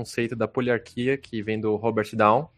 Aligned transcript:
conceito 0.00 0.34
da 0.34 0.48
poliarquia, 0.48 1.16
que 1.18 1.42
vem 1.42 1.60
do 1.60 1.76
Robert 1.76 2.08
Down. 2.14 2.48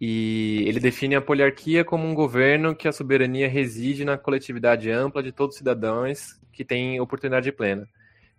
E 0.00 0.64
ele 0.66 0.80
define 0.80 1.14
a 1.14 1.20
poliarquia 1.20 1.84
como 1.84 2.06
um 2.06 2.14
governo 2.14 2.74
que 2.74 2.88
a 2.88 2.92
soberania 2.92 3.48
reside 3.48 4.04
na 4.04 4.16
coletividade 4.16 4.90
ampla 4.90 5.22
de 5.22 5.32
todos 5.32 5.54
os 5.54 5.58
cidadãos 5.58 6.40
que 6.52 6.64
têm 6.64 7.00
oportunidade 7.00 7.50
plena. 7.52 7.88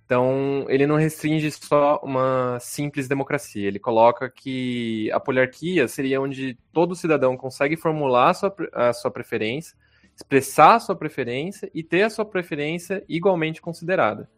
Então, 0.05 0.65
ele 0.67 0.85
não 0.85 0.97
restringe 0.97 1.49
só 1.51 1.99
uma 2.03 2.57
simples 2.59 3.07
democracia. 3.07 3.67
Ele 3.67 3.79
coloca 3.79 4.29
que 4.29 5.09
a 5.11 5.19
poliarquia 5.19 5.87
seria 5.87 6.21
onde 6.21 6.57
todo 6.73 6.95
cidadão 6.95 7.37
consegue 7.37 7.77
formular 7.77 8.29
a 8.29 8.33
sua, 8.33 8.55
a 8.73 8.93
sua 8.93 9.11
preferência, 9.11 9.75
expressar 10.15 10.75
a 10.75 10.79
sua 10.79 10.95
preferência 10.95 11.69
e 11.73 11.81
ter 11.81 12.03
a 12.03 12.09
sua 12.09 12.25
preferência 12.25 13.03
igualmente 13.07 13.61
considerada. 13.61 14.29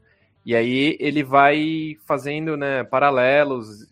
E 0.45 0.55
aí 0.55 0.95
ele 0.99 1.23
vai 1.23 1.97
fazendo 2.05 2.55
né, 2.55 2.83
paralelos. 2.83 3.91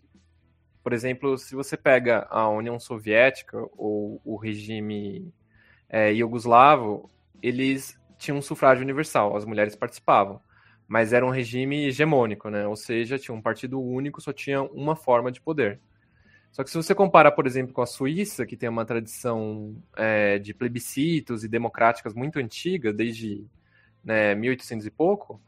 Por 0.82 0.92
exemplo, 0.92 1.36
se 1.36 1.54
você 1.54 1.76
pega 1.76 2.28
a 2.30 2.48
União 2.48 2.78
Soviética 2.78 3.58
ou 3.76 4.20
o 4.24 4.36
regime 4.36 5.32
é, 5.88 6.12
eles 7.42 7.98
tinham 8.18 8.38
um 8.38 8.42
sufrágio 8.42 8.84
universal, 8.84 9.36
as 9.36 9.44
mulheres 9.44 9.74
participavam. 9.74 10.40
Mas 10.86 11.12
era 11.12 11.26
um 11.26 11.30
regime 11.30 11.86
hegemônico, 11.86 12.48
né? 12.50 12.66
Ou 12.66 12.76
seja, 12.76 13.18
tinha 13.18 13.34
um 13.34 13.42
partido 13.42 13.80
único, 13.80 14.20
só 14.20 14.32
tinha 14.32 14.62
uma 14.62 14.94
forma 14.94 15.32
de 15.32 15.40
poder. 15.40 15.80
Só 16.52 16.62
que 16.62 16.70
se 16.70 16.76
você 16.76 16.94
compara, 16.94 17.32
por 17.32 17.46
exemplo, 17.46 17.72
com 17.72 17.82
a 17.82 17.86
Suíça, 17.86 18.46
que 18.46 18.56
tem 18.56 18.68
uma 18.68 18.84
tradição 18.84 19.74
é, 19.96 20.38
de 20.38 20.54
plebiscitos 20.54 21.42
e 21.42 21.48
democráticas 21.48 22.14
muito 22.14 22.38
antiga, 22.38 22.92
desde 22.92 23.44
né, 24.04 24.34
1800 24.36 24.86
e 24.86 24.90
pouco, 24.90 25.42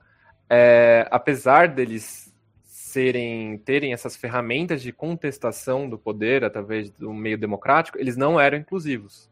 é, 0.49 1.07
apesar 1.11 1.69
deles 1.69 2.35
serem 2.65 3.59
terem 3.59 3.93
essas 3.93 4.17
ferramentas 4.17 4.81
de 4.81 4.93
contestação 4.93 5.89
do 5.89 5.99
poder 5.99 6.45
através 6.45 6.91
do 6.91 7.13
meio 7.13 7.37
democrático, 7.37 7.99
eles 7.99 8.17
não 8.17 8.41
eram 8.41 8.57
inclusivos, 8.57 9.31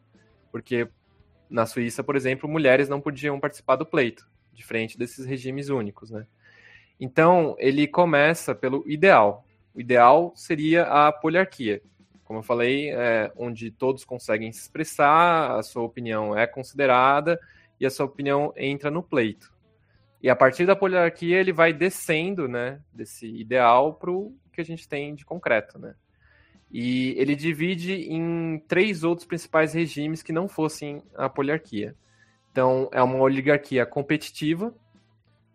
porque 0.52 0.88
na 1.48 1.64
Suíça, 1.64 2.02
por 2.02 2.16
exemplo, 2.16 2.48
mulheres 2.48 2.88
não 2.88 3.00
podiam 3.00 3.40
participar 3.40 3.76
do 3.76 3.86
pleito, 3.86 4.28
diferente 4.52 4.98
desses 4.98 5.24
regimes 5.24 5.68
únicos, 5.68 6.10
né? 6.10 6.26
Então 7.00 7.56
ele 7.58 7.86
começa 7.86 8.54
pelo 8.54 8.84
ideal. 8.86 9.46
O 9.74 9.80
ideal 9.80 10.32
seria 10.36 10.84
a 10.84 11.12
poliarquia, 11.12 11.80
como 12.24 12.40
eu 12.40 12.42
falei, 12.42 12.90
é, 12.90 13.30
onde 13.36 13.70
todos 13.70 14.04
conseguem 14.04 14.52
se 14.52 14.60
expressar, 14.60 15.56
a 15.56 15.62
sua 15.62 15.82
opinião 15.82 16.36
é 16.36 16.46
considerada 16.46 17.38
e 17.78 17.86
a 17.86 17.90
sua 17.90 18.06
opinião 18.06 18.52
entra 18.56 18.90
no 18.90 19.02
pleito. 19.02 19.53
E 20.24 20.30
a 20.30 20.34
partir 20.34 20.64
da 20.64 20.74
poliarquia 20.74 21.38
ele 21.38 21.52
vai 21.52 21.70
descendo, 21.70 22.48
né, 22.48 22.80
desse 22.90 23.26
ideal 23.26 23.92
para 23.92 24.10
o 24.10 24.34
que 24.50 24.58
a 24.58 24.64
gente 24.64 24.88
tem 24.88 25.14
de 25.14 25.22
concreto, 25.22 25.78
né? 25.78 25.94
E 26.72 27.14
ele 27.18 27.36
divide 27.36 27.92
em 27.92 28.58
três 28.66 29.04
outros 29.04 29.26
principais 29.26 29.74
regimes 29.74 30.22
que 30.22 30.32
não 30.32 30.48
fossem 30.48 31.02
a 31.14 31.28
poliarquia. 31.28 31.94
Então, 32.50 32.88
é 32.90 33.02
uma 33.02 33.18
oligarquia 33.18 33.84
competitiva, 33.84 34.74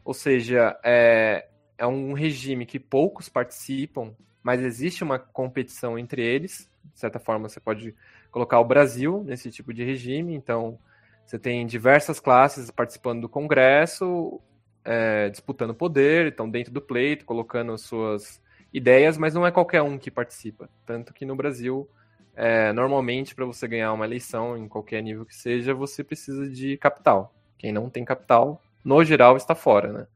ou 0.06 0.14
seja, 0.14 0.80
é, 0.84 1.48
é 1.76 1.88
um 1.88 2.14
regime 2.14 2.64
que 2.64 2.80
poucos 2.80 3.28
participam, 3.28 4.14
mas 4.44 4.62
existe 4.62 5.04
uma 5.04 5.18
competição 5.18 5.98
entre 5.98 6.24
eles. 6.24 6.70
De 6.94 7.00
certa 7.00 7.18
forma, 7.18 7.50
você 7.50 7.60
pode 7.60 7.96
colocar 8.30 8.60
o 8.60 8.66
Brasil 8.66 9.24
nesse 9.26 9.50
tipo 9.50 9.74
de 9.74 9.84
regime. 9.84 10.36
Então, 10.36 10.78
você 11.26 11.40
tem 11.40 11.66
diversas 11.66 12.20
classes 12.20 12.70
participando 12.70 13.22
do 13.22 13.30
Congresso, 13.30 14.40
é, 14.84 15.30
disputando 15.30 15.74
poder, 15.74 16.28
estão 16.28 16.50
dentro 16.50 16.74
do 16.74 16.82
pleito, 16.82 17.26
colocando 17.26 17.78
suas 17.78 18.42
ideias, 18.74 19.18
mas 19.18 19.34
não 19.34 19.46
é 19.46 19.52
qualquer 19.52 19.82
um 19.82 19.98
que 19.98 20.12
participa. 20.12 20.70
Tanto 20.86 21.14
que 21.14 21.26
no 21.26 21.36
Brasil, 21.36 21.90
é, 22.36 22.72
normalmente, 22.74 23.36
para 23.36 23.46
você 23.46 23.68
ganhar 23.68 23.94
uma 23.94 24.06
eleição, 24.06 24.58
em 24.58 24.68
qualquer 24.68 25.02
nível 25.02 25.26
que 25.26 25.36
seja, 25.36 25.74
você 25.74 26.04
precisa 26.04 26.50
de 26.50 26.78
capital. 26.78 27.34
Quem 27.58 27.72
não 27.72 27.90
tem 27.90 28.06
capital, 28.06 28.62
no 28.84 29.04
geral, 29.04 29.36
está 29.36 29.54
fora, 29.54 29.92
né? 29.92 30.08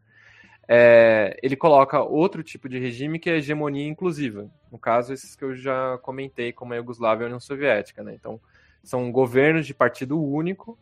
É, 0.68 1.38
ele 1.44 1.56
coloca 1.56 2.02
outro 2.02 2.42
tipo 2.42 2.70
de 2.70 2.80
regime 2.80 3.20
que 3.20 3.30
é 3.30 3.38
hegemonia 3.38 3.88
inclusiva. 3.88 4.50
No 4.72 4.80
caso, 4.80 5.14
esses 5.14 5.36
que 5.36 5.44
eu 5.44 5.54
já 5.54 5.98
comentei, 6.02 6.54
como 6.54 6.74
a 6.74 6.78
Iugoslávia 6.78 7.24
e 7.24 7.26
a 7.26 7.28
União 7.28 7.40
Soviética. 7.40 8.02
Né? 8.02 8.16
Então, 8.16 8.40
são 8.84 9.12
governos 9.12 9.68
de 9.68 9.74
partido 9.74 10.22
único, 10.22 10.78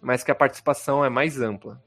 mas 0.00 0.24
que 0.24 0.30
a 0.30 0.34
participação 0.34 1.04
é 1.04 1.08
mais 1.08 1.40
ampla. 1.40 1.80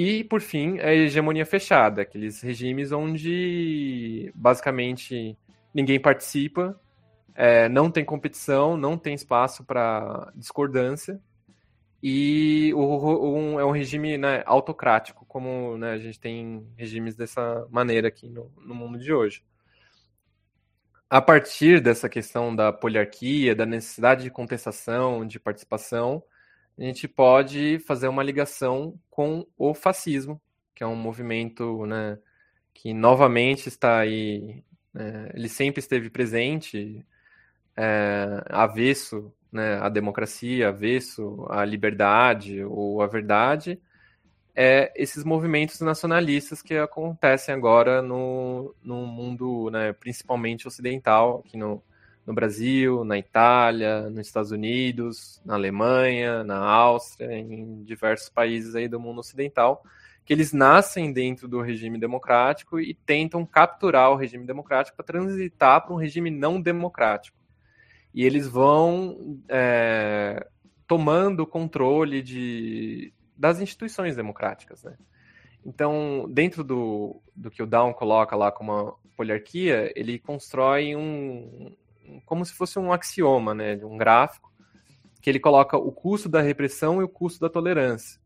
E, 0.00 0.22
por 0.22 0.40
fim, 0.40 0.78
a 0.78 0.94
hegemonia 0.94 1.44
fechada, 1.44 2.02
aqueles 2.02 2.40
regimes 2.40 2.92
onde 2.92 4.30
basicamente 4.32 5.36
ninguém 5.74 5.98
participa, 5.98 6.80
é, 7.34 7.68
não 7.68 7.90
tem 7.90 8.04
competição, 8.04 8.76
não 8.76 8.96
tem 8.96 9.12
espaço 9.12 9.64
para 9.64 10.32
discordância, 10.36 11.20
e 12.00 12.72
o, 12.76 13.58
é 13.58 13.64
um 13.64 13.72
regime 13.72 14.16
né, 14.16 14.44
autocrático, 14.46 15.26
como 15.26 15.76
né, 15.76 15.94
a 15.94 15.98
gente 15.98 16.20
tem 16.20 16.64
regimes 16.76 17.16
dessa 17.16 17.66
maneira 17.68 18.06
aqui 18.06 18.28
no, 18.28 18.52
no 18.56 18.76
mundo 18.76 19.00
de 19.00 19.12
hoje. 19.12 19.42
A 21.10 21.20
partir 21.20 21.80
dessa 21.80 22.08
questão 22.08 22.54
da 22.54 22.72
poliarquia, 22.72 23.52
da 23.52 23.66
necessidade 23.66 24.22
de 24.22 24.30
contestação, 24.30 25.26
de 25.26 25.40
participação, 25.40 26.22
a 26.78 26.82
gente 26.82 27.08
pode 27.08 27.80
fazer 27.80 28.06
uma 28.06 28.22
ligação 28.22 28.98
com 29.10 29.44
o 29.56 29.74
fascismo, 29.74 30.40
que 30.74 30.84
é 30.84 30.86
um 30.86 30.94
movimento 30.94 31.84
né, 31.86 32.18
que 32.72 32.94
novamente 32.94 33.68
está 33.68 33.98
aí, 33.98 34.62
né, 34.94 35.30
ele 35.34 35.48
sempre 35.48 35.80
esteve 35.80 36.08
presente, 36.08 37.04
é, 37.76 38.44
avesso 38.48 39.32
né, 39.50 39.78
à 39.80 39.88
democracia, 39.88 40.68
avesso 40.68 41.46
à 41.50 41.64
liberdade 41.64 42.62
ou 42.62 43.02
à 43.02 43.08
verdade, 43.08 43.80
é 44.54 44.92
esses 44.96 45.24
movimentos 45.24 45.80
nacionalistas 45.80 46.62
que 46.62 46.74
acontecem 46.74 47.54
agora 47.54 48.00
no, 48.02 48.74
no 48.82 49.04
mundo, 49.04 49.68
né, 49.70 49.92
principalmente 49.92 50.68
ocidental, 50.68 51.42
aqui 51.44 51.56
no, 51.56 51.82
no 52.28 52.34
Brasil, 52.34 53.06
na 53.06 53.16
Itália, 53.16 54.10
nos 54.10 54.26
Estados 54.26 54.50
Unidos, 54.50 55.40
na 55.46 55.54
Alemanha, 55.54 56.44
na 56.44 56.58
Áustria, 56.58 57.32
em 57.34 57.82
diversos 57.84 58.28
países 58.28 58.74
aí 58.74 58.86
do 58.86 59.00
mundo 59.00 59.20
ocidental, 59.20 59.82
que 60.26 60.34
eles 60.34 60.52
nascem 60.52 61.10
dentro 61.10 61.48
do 61.48 61.62
regime 61.62 61.98
democrático 61.98 62.78
e 62.78 62.92
tentam 62.92 63.46
capturar 63.46 64.10
o 64.10 64.14
regime 64.14 64.44
democrático 64.44 64.94
para 64.94 65.06
transitar 65.06 65.82
para 65.82 65.94
um 65.94 65.96
regime 65.96 66.30
não 66.30 66.60
democrático. 66.60 67.38
E 68.12 68.26
eles 68.26 68.46
vão 68.46 69.40
é, 69.48 70.46
tomando 70.86 71.44
o 71.44 71.46
controle 71.46 72.20
de, 72.20 73.10
das 73.34 73.58
instituições 73.58 74.16
democráticas, 74.16 74.82
né? 74.82 74.98
Então, 75.64 76.26
dentro 76.30 76.62
do, 76.62 77.22
do 77.34 77.50
que 77.50 77.62
o 77.62 77.66
Down 77.66 77.94
coloca 77.94 78.36
lá 78.36 78.52
como 78.52 78.70
uma 78.70 78.94
poliarquia, 79.16 79.90
ele 79.96 80.18
constrói 80.18 80.94
um, 80.94 81.74
como 82.24 82.44
se 82.44 82.52
fosse 82.52 82.78
um 82.78 82.92
axioma, 82.92 83.54
né, 83.54 83.76
de 83.76 83.84
um 83.84 83.96
gráfico, 83.96 84.52
que 85.20 85.30
ele 85.30 85.40
coloca 85.40 85.76
o 85.76 85.92
custo 85.92 86.28
da 86.28 86.40
repressão 86.40 87.00
e 87.00 87.04
o 87.04 87.08
custo 87.08 87.40
da 87.40 87.48
tolerância. 87.48 88.20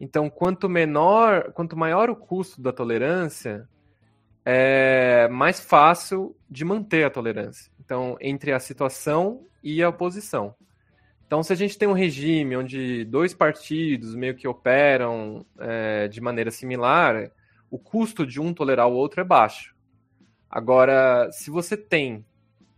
Então, 0.00 0.28
quanto 0.28 0.68
menor, 0.68 1.52
quanto 1.52 1.76
maior 1.76 2.10
o 2.10 2.16
custo 2.16 2.60
da 2.60 2.72
tolerância, 2.72 3.68
é 4.44 5.28
mais 5.28 5.60
fácil 5.60 6.36
de 6.50 6.64
manter 6.64 7.04
a 7.04 7.10
tolerância. 7.10 7.70
Então, 7.82 8.16
entre 8.20 8.52
a 8.52 8.60
situação 8.60 9.46
e 9.62 9.82
a 9.82 9.88
oposição. 9.88 10.54
Então, 11.26 11.42
se 11.42 11.52
a 11.52 11.56
gente 11.56 11.78
tem 11.78 11.88
um 11.88 11.92
regime 11.92 12.56
onde 12.56 13.04
dois 13.04 13.32
partidos 13.32 14.14
meio 14.14 14.34
que 14.34 14.46
operam 14.46 15.46
é, 15.58 16.06
de 16.08 16.20
maneira 16.20 16.50
similar, 16.50 17.30
o 17.70 17.78
custo 17.78 18.26
de 18.26 18.40
um 18.40 18.52
tolerar 18.52 18.88
o 18.88 18.94
outro 18.94 19.20
é 19.20 19.24
baixo. 19.24 19.74
Agora, 20.50 21.28
se 21.32 21.50
você 21.50 21.76
tem 21.76 22.24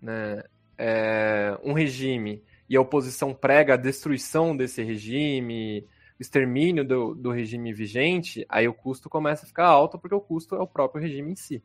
né, 0.00 0.42
é, 0.78 1.56
um 1.62 1.72
regime 1.72 2.42
e 2.68 2.76
a 2.76 2.80
oposição 2.80 3.32
prega 3.32 3.74
a 3.74 3.76
destruição 3.76 4.56
desse 4.56 4.82
regime, 4.82 5.86
o 6.18 6.22
extermínio 6.22 6.84
do, 6.84 7.14
do 7.14 7.30
regime 7.30 7.72
vigente, 7.72 8.44
aí 8.48 8.66
o 8.66 8.74
custo 8.74 9.08
começa 9.08 9.44
a 9.44 9.48
ficar 9.48 9.66
alto 9.66 9.98
porque 9.98 10.14
o 10.14 10.20
custo 10.20 10.54
é 10.54 10.60
o 10.60 10.66
próprio 10.66 11.02
regime 11.02 11.32
em 11.32 11.36
si. 11.36 11.62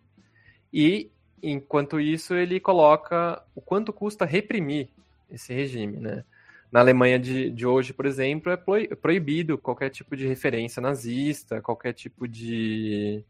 E, 0.72 1.10
enquanto 1.42 2.00
isso, 2.00 2.36
ele 2.36 2.60
coloca 2.60 3.42
o 3.56 3.62
quanto 3.62 3.92
custa 3.92 4.26
reprimir 4.26 4.90
esse 5.30 5.54
regime, 5.54 5.98
né? 5.98 6.24
Na 6.72 6.80
Alemanha 6.80 7.20
de, 7.20 7.50
de 7.50 7.66
hoje, 7.66 7.92
por 7.92 8.06
exemplo, 8.06 8.50
é 8.50 8.96
proibido 8.96 9.58
qualquer 9.58 9.90
tipo 9.90 10.16
de 10.16 10.26
referência 10.26 10.82
nazista, 10.82 11.62
qualquer 11.62 11.92
tipo 11.94 12.26
de 12.26 13.26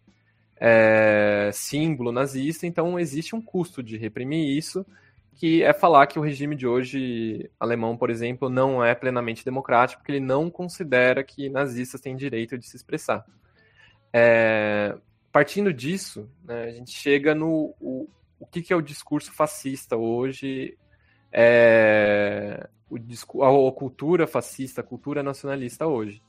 é, 0.64 1.50
símbolo 1.52 2.12
nazista, 2.12 2.68
então 2.68 3.00
existe 3.00 3.36
um 3.36 3.42
custo 3.42 3.82
de 3.82 3.98
reprimir 3.98 4.56
isso, 4.56 4.86
que 5.34 5.64
é 5.64 5.74
falar 5.74 6.06
que 6.06 6.20
o 6.20 6.22
regime 6.22 6.56
de 6.56 6.68
hoje 6.68 7.50
alemão, 7.60 7.98
por 7.98 8.12
exemplo, 8.12 8.48
não 8.48 8.86
é 8.86 8.94
plenamente 8.94 9.44
democrático, 9.44 10.00
porque 10.00 10.12
ele 10.12 10.20
não 10.20 10.52
considera 10.52 11.24
que 11.24 11.50
nazistas 11.50 12.00
têm 12.00 12.16
direito 12.16 12.60
de 12.60 12.68
se 12.68 12.76
expressar. 12.76 13.26
É, 14.14 14.96
partindo 15.32 15.74
disso, 15.74 16.30
né, 16.44 16.66
a 16.66 16.72
gente 16.72 16.92
chega 16.92 17.34
no 17.34 17.74
o, 17.80 18.08
o 18.40 18.46
que, 18.46 18.62
que 18.62 18.72
é 18.72 18.76
o 18.76 18.82
discurso 18.82 19.34
fascista 19.34 19.98
hoje, 19.98 20.78
é, 21.32 22.70
o, 22.88 23.44
a 23.44 23.72
cultura 23.72 24.28
fascista, 24.28 24.82
a 24.82 24.84
cultura 24.84 25.24
nacionalista 25.24 25.88
hoje. 25.88 26.22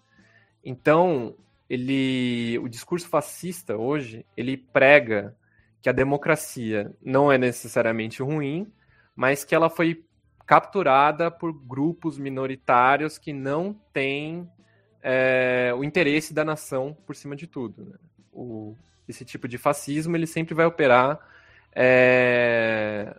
Então, 0.65 1.35
ele, 1.73 2.59
o 2.59 2.69
discurso 2.69 3.09
fascista 3.09 3.79
hoje, 3.79 4.27
ele 4.37 4.59
prega 4.59 5.35
que 5.81 5.89
a 5.89 5.93
democracia 5.93 6.95
não 7.03 7.33
é 7.33 7.39
necessariamente 7.39 8.23
ruim, 8.23 8.71
mas 9.17 9.43
que 9.43 9.55
ela 9.55 9.71
foi 9.71 10.05
capturada 10.47 11.31
por 11.31 11.51
grupos 11.51 12.19
minoritários 12.19 13.17
que 13.17 13.33
não 13.33 13.73
têm 13.91 14.47
é, 15.03 15.73
o 15.75 15.83
interesse 15.83 16.35
da 16.35 16.45
nação 16.45 16.95
por 17.07 17.17
cima 17.17 17.35
de 17.35 17.47
tudo. 17.47 17.87
Né? 17.87 17.97
O, 18.31 18.77
esse 19.09 19.25
tipo 19.25 19.49
de 19.49 19.57
fascismo 19.57 20.15
ele 20.15 20.27
sempre 20.27 20.55
vai 20.55 20.67
operar 20.67 21.27
é, 21.75 23.19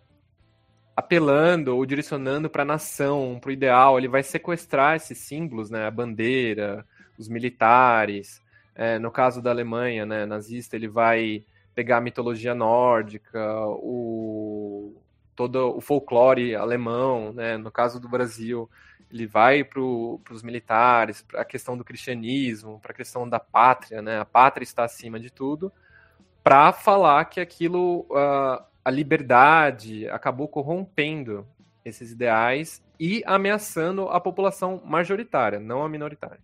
apelando 0.95 1.75
ou 1.75 1.83
direcionando 1.87 2.51
para 2.51 2.61
a 2.61 2.67
nação, 2.67 3.39
para 3.41 3.49
o 3.49 3.51
ideal. 3.51 3.97
Ele 3.97 4.07
vai 4.07 4.21
sequestrar 4.21 4.95
esses 4.95 5.17
símbolos, 5.17 5.71
né? 5.71 5.87
a 5.87 5.91
bandeira, 5.91 6.85
os 7.17 7.27
militares. 7.27 8.42
É, 8.75 8.97
no 8.97 9.11
caso 9.11 9.41
da 9.41 9.51
Alemanha 9.51 10.05
né, 10.05 10.25
nazista, 10.25 10.75
ele 10.75 10.87
vai 10.87 11.45
pegar 11.75 11.97
a 11.97 12.01
mitologia 12.01 12.53
nórdica, 12.53 13.39
o, 13.67 14.95
todo 15.35 15.77
o 15.77 15.81
folclore 15.81 16.55
alemão, 16.55 17.33
né? 17.33 17.57
no 17.57 17.71
caso 17.71 17.99
do 17.99 18.07
Brasil, 18.07 18.69
ele 19.11 19.25
vai 19.25 19.63
para 19.63 19.79
os 19.79 20.43
militares, 20.43 21.21
para 21.21 21.41
a 21.41 21.45
questão 21.45 21.77
do 21.77 21.83
cristianismo, 21.83 22.79
para 22.79 22.91
a 22.91 22.95
questão 22.95 23.27
da 23.27 23.39
pátria, 23.39 24.01
né? 24.01 24.19
a 24.19 24.25
pátria 24.25 24.63
está 24.63 24.83
acima 24.83 25.19
de 25.19 25.31
tudo, 25.31 25.71
para 26.43 26.71
falar 26.73 27.25
que 27.25 27.39
aquilo, 27.39 28.01
uh, 28.09 28.63
a 28.83 28.91
liberdade 28.91 30.07
acabou 30.09 30.47
corrompendo 30.47 31.47
esses 31.85 32.11
ideais 32.11 32.83
e 32.99 33.23
ameaçando 33.25 34.09
a 34.09 34.19
população 34.19 34.81
majoritária, 34.85 35.59
não 35.59 35.83
a 35.83 35.89
minoritária. 35.89 36.39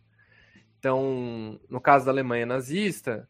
Então, 0.80 1.60
no 1.70 1.82
caso 1.82 2.06
da 2.06 2.12
Alemanha 2.12 2.46
nazista, 2.46 3.28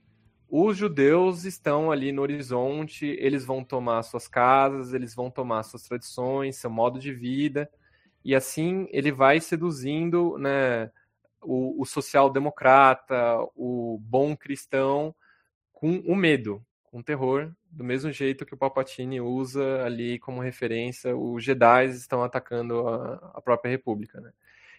os 0.47 0.77
judeus 0.77 1.45
estão 1.45 1.91
ali 1.91 2.11
no 2.11 2.21
horizonte, 2.21 3.07
eles 3.19 3.43
vão 3.43 3.63
tomar 3.63 4.03
suas 4.03 4.27
casas, 4.27 4.93
eles 4.93 5.15
vão 5.15 5.31
tomar 5.31 5.63
suas 5.63 5.83
tradições, 5.83 6.57
seu 6.57 6.69
modo 6.69 6.99
de 6.99 7.11
vida, 7.11 7.67
e 8.23 8.35
assim 8.35 8.87
ele 8.91 9.11
vai 9.11 9.39
seduzindo 9.39 10.37
né, 10.37 10.91
o, 11.41 11.81
o 11.81 11.85
social-democrata, 11.85 13.15
o 13.55 13.99
bom 13.99 14.35
cristão, 14.35 15.15
com 15.73 15.97
o 15.99 16.15
medo, 16.15 16.63
com 16.83 16.99
o 16.99 17.03
terror, 17.03 17.51
do 17.71 17.83
mesmo 17.83 18.11
jeito 18.11 18.45
que 18.45 18.53
o 18.53 18.57
Palpatine 18.57 19.21
usa 19.21 19.83
ali 19.83 20.19
como 20.19 20.41
referência, 20.41 21.15
os 21.15 21.43
Jedi 21.43 21.85
estão 21.85 22.23
atacando 22.23 22.87
a, 22.87 23.31
a 23.35 23.41
própria 23.41 23.71
República. 23.71 24.19
Né? 24.21 24.31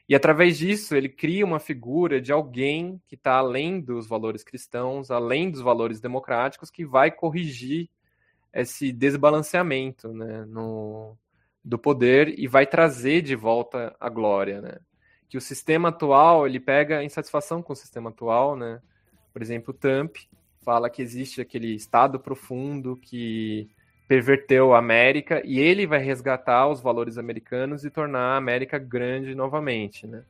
E 0.09 0.15
através 0.15 0.59
disso, 0.59 0.97
ele 0.97 1.09
cria 1.09 1.45
uma 1.45 1.61
figura 1.61 2.21
de 2.21 2.33
alguém 2.33 3.01
que 3.07 3.15
está 3.15 3.35
além 3.35 3.81
dos 3.81 4.07
valores 4.07 4.43
cristãos, 4.43 5.11
além 5.11 5.51
dos 5.51 5.61
valores 5.61 6.01
democráticos, 6.01 6.71
que 6.71 6.85
vai 6.85 7.11
corrigir 7.11 7.89
esse 8.53 8.93
desbalanceamento 8.93 10.13
né, 10.13 10.45
no, 10.47 11.17
do 11.65 11.79
poder 11.79 12.39
e 12.39 12.49
vai 12.49 12.67
trazer 12.67 13.23
de 13.23 13.37
volta 13.37 13.95
a 14.01 14.09
glória. 14.09 14.61
Né? 14.61 14.79
Que 15.29 15.37
o 15.37 15.41
sistema 15.41 15.91
atual, 15.91 16.47
ele 16.47 16.59
pega 16.59 17.05
insatisfação 17.05 17.63
com 17.63 17.73
o 17.73 17.77
sistema 17.77 18.11
atual, 18.11 18.57
né? 18.57 18.81
por 19.33 19.43
exemplo, 19.43 19.73
Trump 19.73 20.17
fala 20.63 20.91
que 20.91 21.01
existe 21.01 21.41
aquele 21.41 21.75
estado 21.75 22.19
profundo 22.19 22.97
que 22.97 23.71
perverteu 24.11 24.75
a 24.75 24.79
América 24.81 25.41
e 25.45 25.61
ele 25.61 25.87
vai 25.87 26.01
resgatar 26.01 26.67
os 26.67 26.81
valores 26.81 27.17
americanos 27.17 27.85
e 27.85 27.91
tornar 27.91 28.33
a 28.33 28.37
América 28.37 28.77
grande 28.77 29.37
novamente, 29.37 30.05
né? 30.05 30.25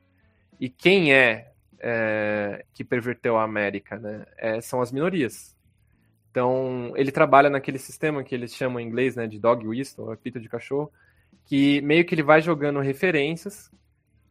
E 0.61 0.69
quem 0.69 1.15
é, 1.15 1.51
é 1.79 2.63
que 2.75 2.85
perverteu 2.85 3.39
a 3.39 3.43
América, 3.43 3.99
né? 3.99 4.27
É, 4.37 4.61
são 4.61 4.83
as 4.83 4.93
minorias. 4.93 5.57
Então, 6.31 6.93
ele 6.95 7.11
trabalha 7.11 7.49
naquele 7.49 7.79
sistema 7.79 8.23
que 8.23 8.35
eles 8.35 8.55
chamam 8.55 8.81
em 8.81 8.87
inglês, 8.87 9.17
né, 9.17 9.27
de 9.27 9.39
dog 9.39 9.67
whistle, 9.67 10.13
apito 10.13 10.39
de 10.39 10.51
cachorro, 10.51 10.93
que 11.47 11.81
meio 11.81 12.05
que 12.05 12.15
ele 12.15 12.23
vai 12.23 12.43
jogando 12.43 12.81
referências 12.81 13.71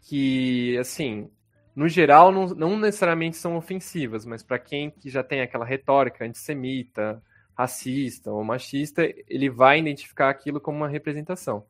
que, 0.02 0.78
assim, 0.78 1.28
no 1.76 1.90
geral 1.90 2.32
não, 2.32 2.50
não 2.50 2.78
necessariamente 2.78 3.38
são 3.38 3.58
ofensivas, 3.58 4.28
mas 4.28 4.44
para 4.44 4.60
quem 4.60 4.92
que 4.92 5.10
já 5.10 5.24
tem 5.24 5.42
aquela 5.42 5.66
retórica 5.66 6.24
antissemita, 6.24 7.20
racista 7.60 8.32
ou 8.32 8.42
machista, 8.42 9.04
ele 9.28 9.50
vai 9.50 9.80
identificar 9.80 10.30
aquilo 10.30 10.62
como 10.62 10.78
uma 10.78 10.88
representação. 10.88 11.66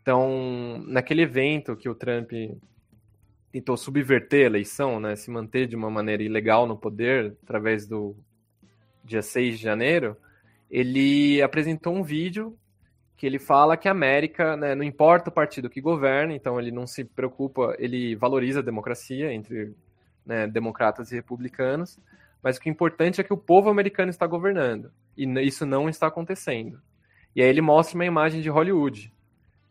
Então, 0.00 0.82
naquele 0.86 1.20
evento 1.20 1.76
que 1.76 1.90
o 1.90 1.94
Trump 1.94 2.30
tentou 3.52 3.76
subverter 3.76 4.44
a 4.44 4.46
eleição, 4.46 4.98
né, 4.98 5.14
se 5.16 5.30
manter 5.30 5.66
de 5.66 5.76
uma 5.76 5.90
maneira 5.90 6.22
ilegal 6.22 6.66
no 6.66 6.74
poder 6.74 7.36
através 7.42 7.86
do 7.86 8.16
dia 9.04 9.20
6 9.20 9.58
de 9.58 9.62
janeiro, 9.62 10.16
ele 10.70 11.42
apresentou 11.42 11.94
um 11.94 12.02
vídeo 12.02 12.56
que 13.14 13.26
ele 13.26 13.38
fala 13.38 13.76
que 13.76 13.88
a 13.88 13.90
América, 13.90 14.56
né, 14.56 14.74
não 14.74 14.82
importa 14.82 15.28
o 15.28 15.32
partido 15.32 15.68
que 15.68 15.82
governa, 15.82 16.32
então 16.32 16.58
ele 16.58 16.70
não 16.70 16.86
se 16.86 17.04
preocupa, 17.04 17.76
ele 17.78 18.16
valoriza 18.16 18.60
a 18.60 18.62
democracia 18.62 19.30
entre 19.30 19.74
né, 20.24 20.46
democratas 20.46 21.12
e 21.12 21.16
republicanos, 21.16 21.98
mas 22.42 22.56
o 22.56 22.60
que 22.60 22.68
é 22.68 22.72
importante 22.72 23.20
é 23.20 23.24
que 23.24 23.32
o 23.32 23.36
povo 23.36 23.68
americano 23.68 24.10
está 24.10 24.26
governando. 24.26 24.90
E 25.16 25.24
isso 25.46 25.66
não 25.66 25.88
está 25.88 26.06
acontecendo. 26.06 26.80
E 27.34 27.42
aí 27.42 27.48
ele 27.48 27.60
mostra 27.60 27.94
uma 27.94 28.06
imagem 28.06 28.40
de 28.40 28.48
Hollywood, 28.48 29.12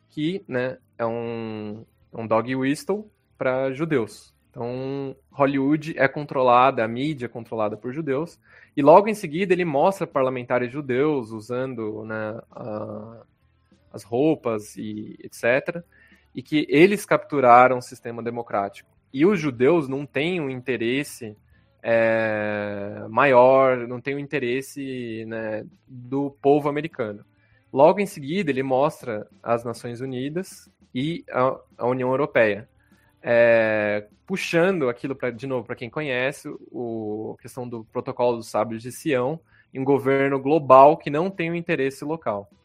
que 0.09 0.43
né, 0.47 0.77
é 0.97 1.05
um, 1.05 1.85
um 2.13 2.27
dog 2.27 2.55
whistle 2.55 3.09
para 3.37 3.71
judeus. 3.71 4.33
Então, 4.51 5.15
Hollywood 5.31 5.97
é 5.97 6.07
controlada, 6.07 6.83
a 6.83 6.87
mídia 6.87 7.25
é 7.25 7.29
controlada 7.29 7.77
por 7.77 7.93
judeus. 7.93 8.39
E 8.75 8.81
logo 8.81 9.07
em 9.07 9.13
seguida 9.13 9.53
ele 9.53 9.65
mostra 9.65 10.07
parlamentares 10.07 10.71
judeus 10.71 11.31
usando 11.31 12.03
né, 12.05 12.39
a, 12.51 13.23
as 13.93 14.03
roupas 14.03 14.75
e 14.75 15.17
etc. 15.23 15.83
E 16.33 16.41
que 16.41 16.65
eles 16.69 17.05
capturaram 17.05 17.77
o 17.77 17.81
sistema 17.81 18.23
democrático. 18.23 18.89
E 19.13 19.25
os 19.25 19.39
judeus 19.39 19.87
não 19.87 20.05
têm 20.05 20.39
um 20.39 20.49
interesse 20.49 21.35
é, 21.81 23.05
maior, 23.09 23.87
não 23.87 24.01
tem 24.01 24.15
o 24.15 24.19
interesse 24.19 25.25
né, 25.25 25.65
do 25.87 26.31
povo 26.41 26.69
americano. 26.69 27.25
Logo 27.71 27.99
em 27.99 28.05
seguida, 28.05 28.49
ele 28.49 28.63
mostra 28.63 29.27
as 29.41 29.63
Nações 29.63 30.01
Unidas 30.01 30.69
e 30.93 31.23
a, 31.29 31.59
a 31.77 31.87
União 31.87 32.09
Europeia, 32.09 32.67
é, 33.21 34.07
puxando 34.25 34.89
aquilo, 34.89 35.15
pra, 35.15 35.29
de 35.29 35.45
novo, 35.45 35.65
para 35.65 35.75
quem 35.75 35.89
conhece, 35.89 36.49
o, 36.71 37.35
a 37.37 37.41
questão 37.41 37.67
do 37.67 37.83
protocolo 37.85 38.37
dos 38.37 38.47
sábios 38.47 38.81
de 38.81 38.91
Sião, 38.91 39.39
em 39.73 39.79
um 39.79 39.83
governo 39.83 40.39
global 40.39 40.97
que 40.97 41.09
não 41.09 41.29
tem 41.29 41.49
o 41.49 41.53
um 41.53 41.55
interesse 41.55 42.03
local. 42.03 42.49